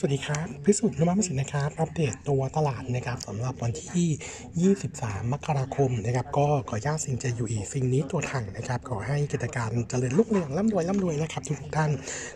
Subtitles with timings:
[0.00, 11.90] สวัสดีครับ พิสุทธิ์นุมามิสิทธิ์นะครับ อัปเดตตัวตลาดนะครับสำหรับวันที่ 23 มกราคมนะครับ ก็ขอญาตสิ่งจะอยู่อีกสิ่งนี้ตัวถังนะครับ ขอให้กิจการเจริญรุ่งเรืองร่ำรวยร่ำรวยนะครับทุกท่าน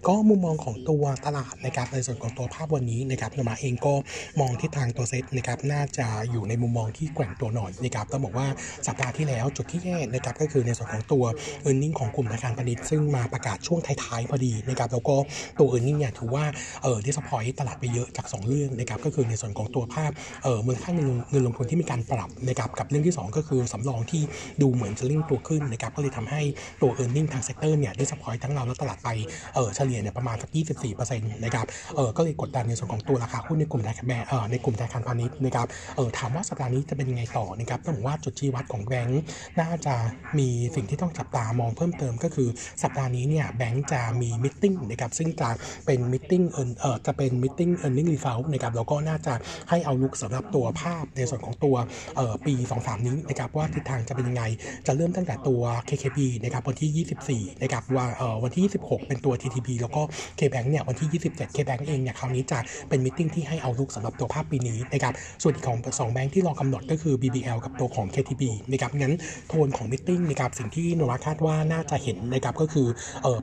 [0.09, 3.95] ก็มุมมองของตัวตลาดนะครับในส่วนของตัวภาพวันนี้นะครับนุมาเองก็
[4.41, 8.47] มองทิศทางตัวเซ็ตนะครับ น่าจะอยู่ในมุมมองที่แกว่งตัวหน่อยนะครับ ต้องบอกว่า
[8.87, 11.25] สัปดาห์ที่แล้วจุดที่แย่นะครับ ก็คือในส่วนของตัว
[11.69, 15.17] e a r n i n g ของกลุ่มธนาคารพาณิชย์ซึ่งมาประกาศช่วงท้ายๆพอดีนะครับ แล้วก็
[15.59, 16.45] ตัว e a r n i n g เนี่ยถือว่า
[16.83, 20.11] เออ disappoint ตลาดไปเยอะจาก 2 เรื่องนะครับก็คือในส่วนของตัวภาพ
[20.45, 24.23] เออมูลค่าเงินเงินลงทุนที่มีการปรับนะครับกับเรื่องที่ 2 ก็คือสำรองที่
[24.63, 26.43] ดูเหมือนจะเร่งตัวขึ้นนะครับก็เลยทำให้
[26.81, 29.09] ตัว e a r n i n g ทาง sector เนี่ย disappoint ทั้งเราและตลาดไป
[29.55, 30.51] เออเฉลี่ยเนี่ยประมาณสัก
[30.93, 35.67] 24%นะครับเออก็เลยกดดันในส่วนของตัวราคาหุ้นในกลุ่มธนาคารแบงก์เออในกลุ่มธนาคารพาณิชย์นะครับ
[35.97, 39.23] เออถามว่าสัปดาห์นี้จะเป็นยังไงต่อนะครับต้องบอกว่าจุดชี้วัดของแบงก์
[39.61, 39.95] น่าจะ
[40.39, 42.49] มีสิ่งที่ต้องจับตามองเพิ่มเติมก็คือ
[42.83, 45.51] สัปดาห์นี้เนี่ยแบงก์จะมี meeting นะครับซึ่งจะ
[45.87, 49.35] เป็น meeting เออจะเป็น Meeting Earning Result นะครับแล้วก็น่าจะ
[49.71, 51.77] ให้ outlook สำหรับตัวภาพในส่วนของตัว
[52.47, 54.45] ปี 2-3 นี้นะครับว่าทิศทางจะเป็นยังไง
[54.87, 58.07] จะเริ่มตั้งแต่ตัว KKP นะครับวันที่ 24นะครับว่า
[58.45, 60.03] วันที่ 26 เป็นตัว TTB แล้วก็
[60.39, 62.59] KBank เนี่ยวันที่ 27 KBank เองเนี่ยคราวนี้จะ
[62.89, 69.15] เป็น meeting ที่ให้ outlook สำหรับตัวภาพปีนี้นะครับส่วนอีกของ2แบงก์ที่รอกำหนดก็คือ BBL กับตัวของ KTB นะครับงั้น
[69.49, 72.87] โทนของ meeting นะครับสิ่งที่โนมูระคาดว่าน่าจะเห็นนะครับก็คือ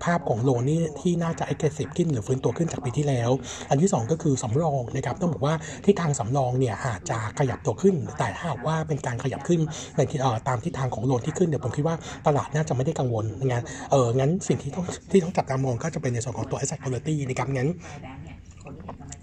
[0.05, 3.29] ภาพของ loan นี่ที่น่าจะ aggressive ขึ้นหรือฟื้นตัวขึ้นจากปีที่แล้ว
[3.69, 5.53] อันที่ 2 ก็คือสำรองนะครับต้องบอกว่า
[5.85, 9.59] ที่ทางสำรองเนี่ยอาจจะขยับตัวขึ้น แต่ถ้าว่าเป็นการขยับขึ้น
[9.97, 11.95] ในที่ตามทิศทางของ loan ที่ขึ้นเดี๋ยวผมคิดว่า
[12.27, 17.69] ตลาดน่าจะไม่ได้กังวลงั้นเอองั้นสิ่งที่ต้องที่ต้องจับตามองก็จะเป็นในส่วนของตัว asset quality นะครับงั้น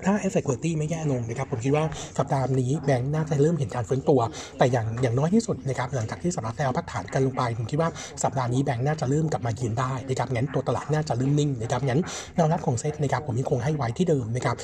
[0.05, 1.85] ถ้า asset quality ไม่แย่ลงนะครับ ผมคิดว่า
[2.19, 4.21] สัปดาห์นี้แบงค์น่าจะเริ่มเห็นการฟื้นตัว
[4.59, 7.91] แต่อย่างอย่างน้อยที่สุดนะครับหลังจากที่สห์ที่แล้วพักฐานกันลงไป ผมคิดว่า
[8.23, 12.01] สัปดาห์นี้แบงค์น่าจะเริ่มกลับมายืนได้นะครับงั้นตัวตลาดน่าจะเริ่มนิ่งนะครับงั้น
[12.37, 14.57] แนวรับของเซ็ตนะครับผมยังคงให้ไว้ที่เดิมนะครับ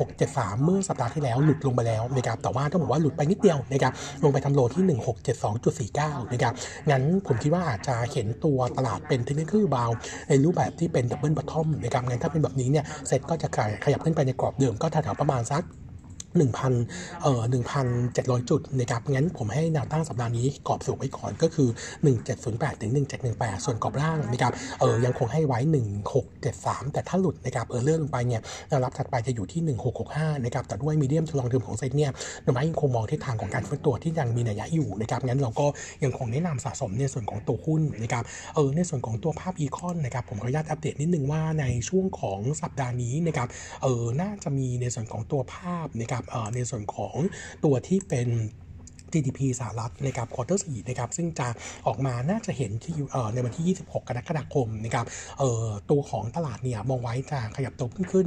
[0.00, 3.92] 1673 เมื่อสัปดาห์ที่แล้วหลุดลงไปแล้วนะครับแต่ว่าต้องบอกว่าหลุดไปนิดเดียวนะครับ
[4.24, 4.84] ลงไปทำ low ที่
[5.58, 6.52] 1672.49นะครับ
[6.90, 9.90] งั้นผมคิดว่าอาจจะเห็นตัวตลาดเป็น technical bounce
[10.28, 13.48] ในรูปแบบที่เป็น double bottom นะครับงั้นถ้าเป็นแบบนี้เนี่ยเซ็ตก็จะ
[13.84, 15.62] ขยับขึ้นไปในกรอบเดิมก็แถวๆประมาณสัก
[16.38, 17.42] 1,000เอ่อ
[17.96, 21.68] 1,700 จุดนะครับงั้นผมให้แนวตั้งสัปดาห์นี้กรอบสูงไว้ก่อนก็คือ
[22.24, 22.92] 1708 ถึง
[23.28, 25.58] 1718 ส่วนกรอบล่างนะครับเออยังคงให้ไว้
[26.26, 29.60] 1673 แต่ถ้าหลุดนะครับเออเลื่อนลงไปเนี่ยแนวรับถัดไปจะอยู่ที่
[30.04, 32.10] 1665นะครับแต่ด้วยมีเดียมทดลองเดิมของเซ็ตเนี่ย
[32.44, 35.66] น่วยยังคงมองทิศทางของการฟื้นตัวที่ยังมีนัยยะอยู่นะครับงั้นเราก็
[36.04, 38.24] ยังคงแนะนำสะสมในส่วนของตัวหุ้นนะครับ
[38.54, 43.48] เออในส่วนของตัวภาพอีคอนนะครับผมขออนุญาตอัปเดตนิดนึงว่าในช่วงของสัปดาห์นี้นะครับ
[43.82, 46.19] เออน่าจะมีในส่วนของตัวภาพนะครับ
[46.54, 47.16] ในส่วนของ
[47.64, 48.28] ตัวที่เป็น
[49.12, 51.48] GDP สหรัฐนะครับ quarter สี่นะครับซึ่งจะ
[51.86, 52.94] ออกมาน่าจะเห็นที่
[53.34, 55.06] ในวันที่ 26 กรกฎาคมนะครับ
[55.90, 58.26] ตัวของตลาดเนี่ยมองไว้จะขยับตัวขึ้นขึ้น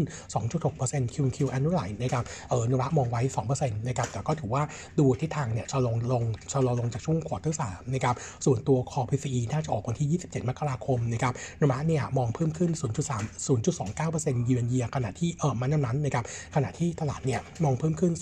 [0.57, 4.63] 2.6% QQ annualized นะครับเออโนมูระมองไว้ 2%นะครับแต่ก็ถือว่า
[4.99, 6.23] ดูทิศทางเนี่ยชะลงลง
[6.53, 12.72] ชะลอลงจากช่วง quarter สามนะครับส่วนตัวคอ PCE น่าจะออกวันที่ 27 มกราคมนะครับนุระเนี่ยมองเพิ่มขึ้น
[13.09, 18.13] 0.3 0.29%เยือนเยียขณะที่เออมันนั้นนะครับขณะที่ตลาดเนี่ยมองเพิ่มขึ้น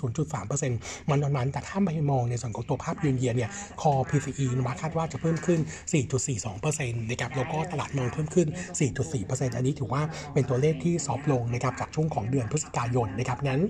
[0.49, 3.49] 0.3%มันนั้นแต่ถ้าไม่มองในส่วนของตัวภาพเยืนเยียเนี่ย
[3.81, 5.59] คอ PCE นุมาคาดว่าจะเพิ่มขึ้น
[6.35, 8.47] 4.42%นะครับแล้วก็ตลาดมองเพิ่มขึ้น
[9.01, 10.01] 4.4%อันนี้ถือว่า
[10.33, 13.61] เป็นตัวเลขที่ซอฟลงนะครับจากช่วงของเดือนพฤศจิกายนนะครับงั้น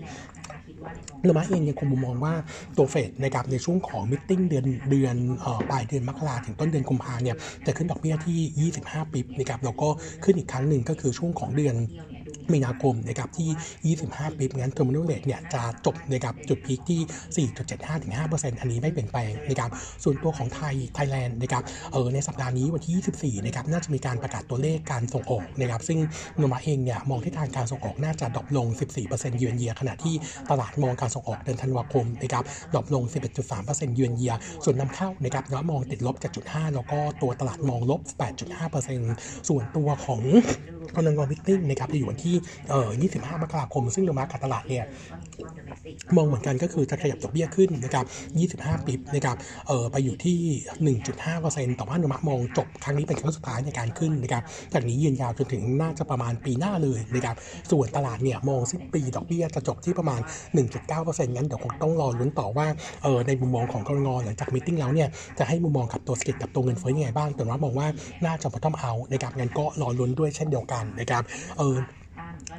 [1.22, 2.34] เรือมาเองยังคงมุมมองว่า
[2.78, 5.16] ตัวเฟดนะครับในช่วงของมิ팅เดือนเดือน
[5.70, 9.90] ปลายเดือนมกราถึงต้นเดือนกุมภาเนี่ยจะขึ้นดอกเบี้ยที่ 25 bip นะครับแล้วก็
[10.24, 11.76] ขึ้นอีกครั้งหนึ่งก็คือช่วงของเดือน
[12.54, 19.72] มีนาคมนะครับที่ 25 bip งั้น terminal rate เนี่ยจะจบนะครับจุด peak ที่ 4.75ถึง5%อันนี้ไม่เปลี่ยนแปลงนะครับ
[20.04, 26.00] ส่วนตัวของไทยไทยแลนด์นะครับเออในสัปดาห์นี้วันที่ 24นะครับน่าจะมีการประกาศตัวเลขการส่งออกนะครับซึ่ง
[26.38, 28.68] โนมูระเองเนี่ยมองที่ทางการส่งออกน่าจะ drop ลง
[29.04, 30.16] 14%เยือนเยียขณะที่
[30.50, 32.44] ตลาดมองการส่งออกเดือนธันวาคมนะครับ
[32.74, 33.04] drop ลง
[33.50, 34.34] 11.3%เยือนเยีย
[34.64, 36.16] ส่วนนำเข้านะครับเรามองติดลบ
[36.46, 38.02] 7.5 แล้วก็ตัวตลาดมองลบ
[38.76, 40.22] 8.5%ส่วนตัวของ
[40.96, 41.20] กนง.
[41.22, 42.36] meeting นะครับจะอยู่วันที่
[42.70, 44.86] เอ่อ25 มกราคม ซึ่งโนมูระกับตลาดเนี่ย
[46.18, 48.06] มองเหมือนกันก็คือจะขยับดอกเบี้ยขึ้นนะครับ
[48.64, 49.38] 25 bip นะครับ
[49.68, 50.38] เอ่อไปอยู่ที่
[51.12, 54.44] 1.5%แต่ว่าโนมูระมองจบครั้งนี้เป็นครั้งสุดท้ายในการขึ้นนะครับ
[54.74, 57.36] จากนี้ยืนยาวจนถึงน่าจะประมาณปีหน้าเลยนะครับ
[57.72, 60.22] ส่วนตลาดเนี่ยมองสิ้นปีดอกเบี้ยจะจบที่ประมาณ
[60.78, 62.68] 1.9%งั้นเดี๋ยวคงต้องรอลุ้นต่อว่า
[63.04, 67.88] เออในมุมมองของกรงหลังจากมิ팅แล้วเนี่ยจะให้มุมมองกับตัวสกิลกับตัวเงินเฟ้อยังไงบ้างแต่ว่ามองว่า
[68.26, 71.24] น่าจะพอต้องเอานะครับงั้นก็รอลุ้นด้วยเช่นเดียวกันนะครับ
[71.58, 71.78] เออ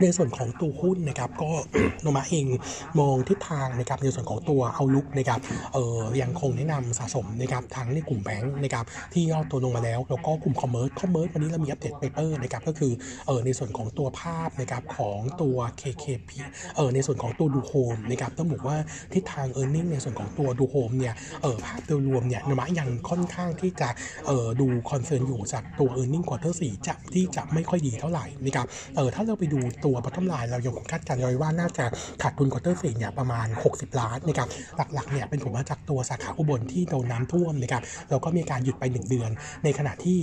[0.00, 1.50] ในส่วนของตัวหุ้นนะครับก็
[2.02, 2.46] โนมาเอง
[3.00, 5.40] มองทิศทางนะครับในส่วนของตัวเอาลุกนะครับ
[5.74, 12.92] เออยังคงแนะนำสะสมนะครับทั้งในกลุ่มแบงค์นะครับที่ย่อตัวลงมาแล้ว แล้วก็กลุ่มคอมเมอร์สคอมเมอร์สวันนี้เรามีอัปเดตเปเปอร์นะครับก็คือ
[13.26, 16.30] เออในส่วนของตัวภาพนะครับของตัว KKP
[16.76, 18.76] เออในส่วนของตัวดูโฮมนะครับต้องบอกว่า
[19.12, 23.88] ทิศทาง e a r n i n g ในส่วนของตัวดูโฮมเนี่ยเออภาพโดยรวมเนี่ยโนมูระยังค่อนข้างที่จะ
[24.26, 28.66] เออดู concern อยู่จากตัว e a r n i n g quarter 4จะที่จะไม่ค่อยดีเท่าไหร่นะครับ
[28.96, 31.84] เออถ้าเราไปดูตัว bottom line เรายังคงคาดการณ์ไว้ว่าน่าจะ
[32.23, 34.49] ขาดทุน quarter สี่เนี่ยประมาณ 60 ล้านนะครับ
[34.94, 39.31] หลักๆเนี่ยเป็นผลมาจากตัวสาขาอุบลที่โดนน้ำท่วมนะครับแล้วก็มีการหยุดไป 1 เดือน
[39.64, 40.19] ในขณะที่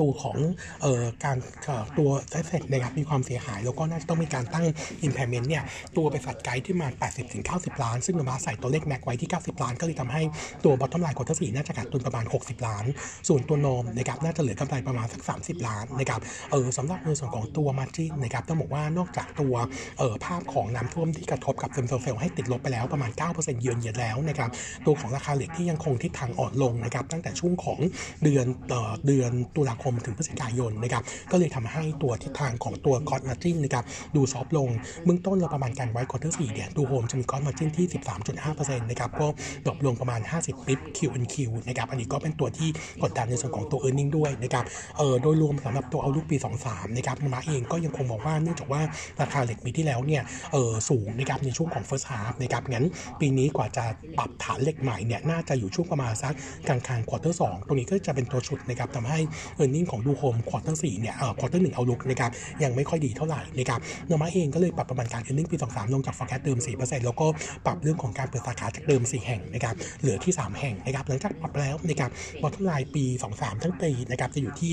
[0.00, 0.38] ตัวของ
[0.82, 4.66] เอ่อการเอ่อตัว asset นะครับมีความเสียหาย แล้วก็น่าจะต้องมีการตั้ง
[5.06, 5.62] impairment เนี่ย
[5.96, 6.88] ตัวบริษัทไกด์ที่มา
[7.34, 10.22] 80-90 ล้าน ซึ่งโนมูระใส่ตัวเลข max ไว้ที่ 90 ล้าน ก็เลยทำให้
[10.64, 12.84] ตัว bottom line quarter 4น่าจะขาดทุนประมาณ 60 ล้าน
[13.28, 19.54] ส่วนตัว norm นะครับน่าจะเหลือกำไรประมาณสัก 30 ล้านนะครับเออสำหรับในส่วนของตัว margin นะครับต้องบอกว่านอกจากตัว
[19.98, 24.50] เอ่อภาพของน้ำท่วมที่กระทบกับ same store sale ให้ติดลบไปแล้วประมาณ 9%เยือนเยียนแล้วนะครับ
[24.86, 27.78] ตัวของราคาเหล็กที่ยังคงทิศทางอ่อนลงนะครับตั้งแต่ช่วงของ
[28.24, 33.84] เดือนเออเดือนตุลาคมถึงพฤศจิกายนนะครับก็เลยทำให้ตัวทิศทางของตัวคอ s มาจิ้นนะครับ
[34.16, 34.68] ดู soft ลง
[35.04, 37.86] เบื้องต้นเราประมาณการไว้ quarter สี่เนี่ยดูโฮมจะมีคอ s มาจิ้นที่
[38.34, 39.26] 13.5%นะครับก็
[39.66, 41.36] drop ลงประมาณ 50 bip Q on Q
[41.68, 42.68] นะครับอันนี้ก็เป็นตัวที่
[43.02, 44.64] กดดันในส่วนของตัว e a r n i n g ด้วยนะครับ
[44.98, 46.36] เออโดยรวมสำหรับตัว outlook ปี
[46.66, 48.82] 23นะครับโนมูระเองก็ยังคงบอกว่าเนื่องจากว่า
[49.20, 52.86] ราคาเหล็กปีที่แล้วเนี่ยเออสูงนะครับในช่วงของ first half นะครับงั้น
[53.20, 53.84] ปีนี้กว่าจะ
[54.18, 56.34] ปรับฐานเหล็กใหม่เนี่ยน่าจะอยู่ช่วงประมาณสัก
[56.68, 59.18] กลางกลาง quarter สองตรงนี้ก็จะเป็นตัวฉุดนะครับทำให้
[59.62, 62.30] e a r n i n g ของดูโฮม quarter สี่เนี่ยเอ่อ quarter หนึ่ง outlook นะครับ
[62.62, 67.26] ยังไม่ค่อยดีเท่าไหร่นะครับโนมูระเองก็เลยปรับประมาณการ e a r n i n g ปี23ลงจาก forecast เดิม4%แล้วก็
[67.66, 72.10] ปรับเรื่องของการเปิดสาขาจากเดิม4แห่งนะครับเหลือที่3แห่งนะครับหลังจากปรับแล้วนะครับ
[72.42, 73.04] bottom line ปี
[73.34, 74.72] 23ทั้งปีนะครับจะอยู่ที่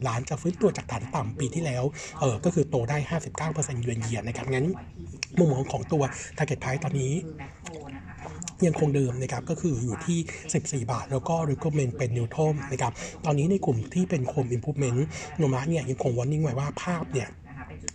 [0.00, 1.84] 1,220ล้านจะฟื้นตัวจากฐานต่ำปีที่แล้ว
[2.20, 2.98] เออก็คือโตได้
[3.44, 4.66] 59%เยือนเยียนะครับงั้น
[5.38, 6.02] มุมมองของตัว
[6.36, 7.12] target price ตอนนี้
[8.66, 10.18] ยังคงเดิมนะครับก็คืออยู่ที่
[10.84, 12.92] 14 บาท แล้วก็ recommend เป็น neutral นะครับ
[13.24, 14.98] ตอนนี้ในกลุ่มที่เป็น home improvement
[15.38, 17.28] โนมะเนี่ยยังคง warning ไว้ว่าภาพเนี่ย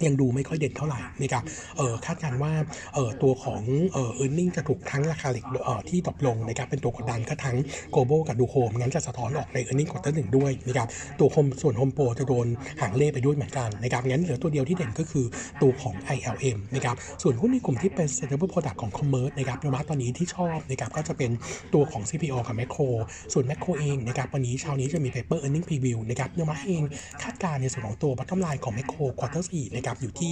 [0.05, 1.43] ยังดูไม่ค่อยเด่นเท่าไหร่นะครับ
[1.77, 2.53] เออคาดการณ์ว่า
[2.93, 3.61] เออตัวของ
[3.93, 7.55] เออ earning จะถูกทั้งราคาเหล็กเออที่ตกลงนะครับเป็นตัวกดดันก็ทั้ง
[7.94, 10.87] Global กับดูโฮมงั้นจะสะท้อนออกใน earning quarter หนึ่งด้วยนะครับ
[11.19, 12.47] ตัวโฮมส่วนโฮมโปรจะโดน
[12.81, 15.25] หางเล่ไปด้วยเหมือนกันนะครับงั้นเหลือตัวเดียวที่เด่นก็คือ
[15.61, 21.31] ตัวของ ILM นะครับส่วนหุ้นในกลุ่มที่เป็น sustainable product ของ commerce นะครับโนมูระตอนนี้ที่ชอบนะครับก็จะเป็น
[21.73, 22.88] ตัวของ CPALL กับ Makro
[23.33, 26.83] ส่วน Macro เองนะครับวันนี้เช้านี้จะมี paper earning preview นะครับโนมูระเอง
[27.23, 30.31] คาดการณ์ในส่วนของตัว bottom line ของ Makro quarter 4นะครับอยู่ที่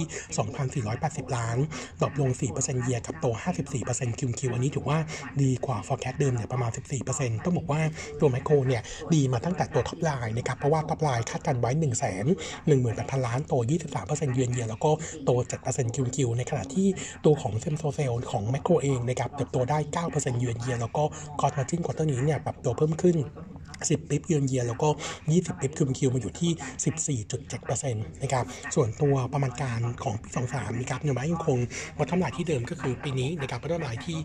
[0.84, 1.56] 2,480 ล้าน
[2.00, 3.26] drop ลง 4%เยียกับโต
[3.76, 4.98] 54% QQ อันนี้ถือว่า
[5.42, 6.70] ดีกว่า forecast เดิมเนี่ยประมาณ
[7.08, 7.80] 14%ต้องบอกว่า
[8.20, 8.82] ตัวไมโครเนี่ย
[9.14, 12.04] ดีมาตั้งแต่ตัว top line นะครับเพราะว่า top line คาดการไว้ 1 1 8
[12.68, 13.54] 0 0 0 ล้านโต
[13.94, 14.90] 23%เยือนเยียแล้วก็
[15.24, 15.30] โต
[15.66, 16.88] 7% QQ ในขณะที่
[17.24, 21.02] ตัวของ same store sale ของไมโครเองนะครับเติบโตได้ 9%เยือนเยียแล้วก็
[21.40, 23.16] gross margin quarter นี้เนี่ยปรับตัวเพิ่มขึ้น
[23.90, 24.88] 10 bip year on year แล้วก็
[25.24, 28.44] 20 bip QQ มาอยู่ที่ 14.7%นะครับ
[28.74, 31.58] ส่วนตัวประมาณการของปี23นะครับยังไม่ยังคง
[31.98, 34.18] วัตถุหมที่เดิมก็คือปีนี้นะครับวัตถุหมที่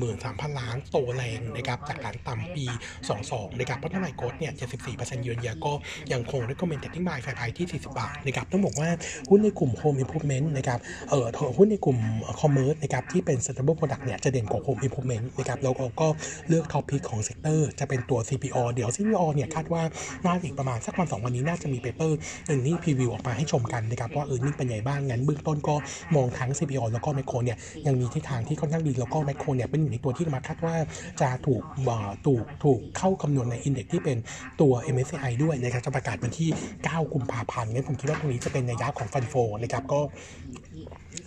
[0.00, 2.64] 13,000 ล้านโตแรงนะครับจากฐานต่ำปี
[3.12, 4.52] 22นะครับวัตถุหมโกดเนี่ย
[4.88, 5.72] 74%เยือนเยียก็
[6.12, 8.88] ยังคง recommended buy ไฟไพที่ 40 บาทนะครับต้องบอกว่า
[9.28, 10.78] หุ้นในกลุ่ม home improvement นะครับ
[11.08, 11.26] เอ่อ
[11.56, 11.98] หุ้นในกลุ่ม
[12.40, 16.06] commerce นะครับที่เป็น sustainable product เนี่ยจะเด่นกว่า home improvement นะครับแล้วก็
[16.48, 19.82] เลือก top pick ของ sector จะเป็นตัว CPO เดี๋ยว CPO เนี่ยคาดว่า
[20.24, 25.74] น่าอีกประมาณสักวันสองวันนี้น่าจะมีเปเปอร์หนึ่งนี่พรีวิวออกมาให้ชมกันนะครับว่าเออนี่เป็นไงบ้างงั้นเบื้องต้นก็
[26.14, 30.74] มองทั้ง CPO แล้วก็แมคโครเนี่ยยังมีทิศทางที่ค่อนข้างดีแล้วก็แมคโครเนี่ยเป็นอยู่ในตัวที่มาคาดว่า
[31.20, 34.16] จะถูกเอ่อถูกถูกเข้าคำนวณในอินเด็กที่เป็น
[34.60, 36.48] ตัว MSCI ด้วยนะครับจะประกาศวันที่
[36.80, 40.00] 9 กุมภาพันธ์งั้นผมคิดว่าตรงนี้จะเป็นในยะของฟันโฟนะครับก็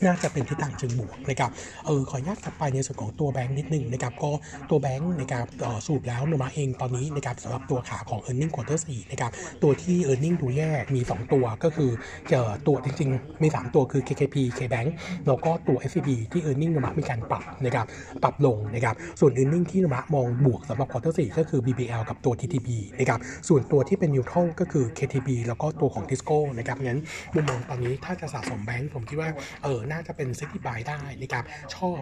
[0.04, 1.52] น่าจะเป็นทิศทางเชิงบวกนะครับ
[1.86, 4.32] เออขออนุญาตกลับไปในส่วนของตัวแบงค์นิดนึงนะครับก็
[4.70, 5.46] ตัวแบงค์นะครับ
[5.86, 9.32] สรุปแล้วโนมาเองตอนนี้นะครับสำหรับตัวขาของ e a r n i n g quarter 4นะครับ
[9.64, 11.92] ตัวที่ e a r n i n g ดูแย่มี 2 ตัวก็คือ
[12.30, 14.90] เจอตัวจริงๆ มี 3 ตัวคือ KKP KBank
[15.28, 17.86] แล้วก็ตัว SCB ที่ e a r n i n g โนมามีการปรับนะครับ
[18.24, 22.68] ปรับลงนะครับส่วน e a r n i n g ที่โนมามองบวกสำหรับ quarter 4ก็คือ BBL กับตัว TTB
[23.00, 27.00] นะครับส่วนตัวที่เป็น neutral ก็คือ KTB แล้วก็ตัวของ Tisco นะครับงั้น
[27.36, 29.30] มุมมองตอนนี้ถ้าจะสะสมแบงค์ผมคิดว่า
[29.64, 31.44] เออน่าจะเป็น selective buy ได้นะครับ
[31.76, 32.02] ชอบ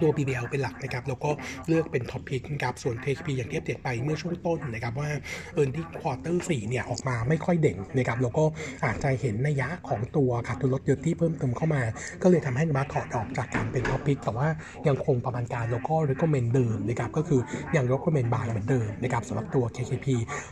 [0.00, 1.30] ตัว BBL เป็นหลักนะครับแล้วก็
[1.68, 5.10] เลือกเป็น top pick นะครับส่วน KTB อย่างที่อัปเดตไปเมื่อช่วงต้นต้นนะครับว่า
[5.60, 8.44] e a r n i n g quarter 4เนี่ยออกมาไม่ค่อยเด่นนะครับแล้วก็
[8.84, 11.82] อาจจะเห็นนัยยะของตัวขาดทุนลดเยอะที่เพิ่มเติมเข้ามา
[12.22, 14.48] ก็เลยทำให้นบัตถอดออกจากการเป็นท็อปพิกแต่ว่า
[14.88, 17.40] ยังคงประมาณการแล้วก็ recommend เดิมนะครับก็คือ
[17.76, 20.06] ยัง recommend buy เหมือนเดิมนะครับสำหรับตัว KKP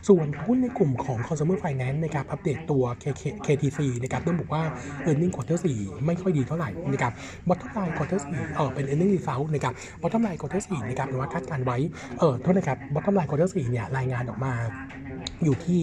[0.09, 4.63] ส่วนหุ้นในกลุ่มของ consumer finance นะครับอัปเดตตัว KK KTC นะครับต้องบอกว่า
[5.07, 7.13] earning quarter 4ไม่ค่อยค่อยดีเท่าไหร่นะครับ
[7.49, 11.79] bottom line quarter 4เออเป็น earning result นะครับ bottom line quarter 4นะครับหรือว่าคาดการไว้
[12.19, 14.53] เออโทษนะครับ bottom line quarter 4เนี่ยรายงานออกมา
[15.45, 15.81] อยู่ที่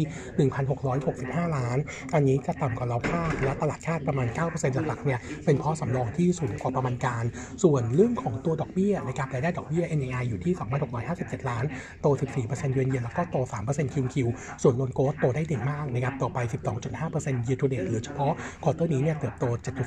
[0.77, 1.77] 1,665 ล้าน
[2.13, 7.23] อันนี้จะต่ำกว่าเราคาดและตลาดคาดประมาณ 9%หลักๆเนี่ย เป็นเพราะสำรองที่สูงกว่าประมาณการ
[7.63, 10.53] ส่วนเรื่องของตัวดอกเบี้ยนะครับ รายได้ดอกเบี้ย NII อยู่ที่
[11.01, 11.63] 2,657 ล้าน
[12.01, 12.07] โต
[12.43, 13.37] 14%เยือนเยียแล้วก็โต
[13.67, 14.15] 3% QQ
[14.63, 16.39] ส่วนโลนโกสโตได้เด่นมากนะครับ โตไป
[16.93, 18.33] 12.5% year to date หรือเฉพาะ
[18.63, 19.45] quarter นี้เนี่ยเติบโต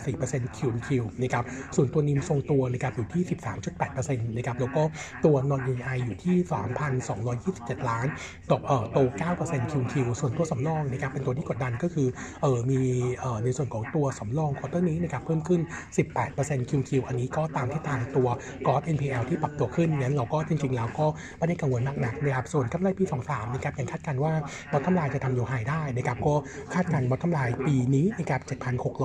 [0.09, 0.88] 7.4% QoQ
[1.23, 1.45] นะครับ
[1.76, 3.23] ส่วนตัว NIM ทรงตัวนะครับอยู่ที่
[3.71, 4.83] 13.8%นะครับแล้วก็
[5.25, 6.37] ตัว non NII อยู่ที่
[7.12, 8.07] 3,227 ล้าน
[8.49, 8.99] โตเอ่อโต
[9.37, 12.09] 9% QoQ ส่วนตัวสำรองนะครับเป็นตัวที่กดดันก็คือ
[12.43, 12.81] เออมี
[13.21, 15.61] เอ่อในส่วนของตัวสำรอง quarter นี้นะครับเพิ่มขึ้น
[16.17, 18.28] 18% QoQ อันนี้ก็ตามที่ทางตัว
[18.67, 21.07] กอ NPL ที่ปรับตัวขึ้นงั้นเราก็จริงๆแล้วก็
[21.38, 24.33] ไม่ได้กังวลมากนักนะครับส่วนกำไรปี 23นะครับยังคาดการณ์ว่า
[24.73, 26.35] bottom line จะทำ new high ได้นะครับก็
[26.75, 28.40] คาดการณ์ bottom line ปีนี้นะครับ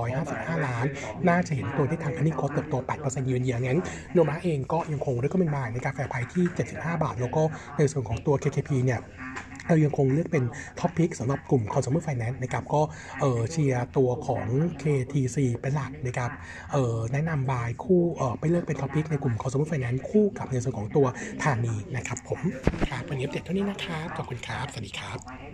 [0.01, 0.85] 7,655 ล้าน
[1.27, 3.79] น่าาจะเห็นตัวที่ทางอันนี้โคเติบโต 8%เยือนเยียงั้น
[4.13, 7.43] โนมาเองก็ยังคงได้ก็เป็นบายในกาแฟไพที่ 75 บาท แล้วก็
[7.77, 8.99] ในส่วนของตัว KKP เนี่ย
[9.67, 10.43] เรายังคงเลือกเป็น
[10.79, 12.81] ท็อปพิกสำหรับกลุ่ม consumer finance นะครับก็
[13.21, 14.45] เออเชียร์ตัวของ
[14.81, 16.31] KTC เป็นหลักนะครับ
[16.73, 21.05] เออแนะนำบายคู่เออไปเลือกเป็นท็อปพิกในกลุ่ม consumer finance คู่กับในส่วนของตัว
[21.43, 22.39] ธานีนะครับผม
[22.89, 25.53] ครับวันนี้อัปเดเท่านี้นะครับ ขอบคุณครับ สวัสดีครับ